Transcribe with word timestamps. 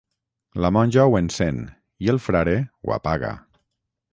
La 0.63 0.71
monja 0.77 1.03
ho 1.09 1.17
encén, 1.19 1.59
i 2.07 2.11
el 2.15 2.21
frare 2.29 2.57
ho 2.65 2.99
apaga. 2.99 3.35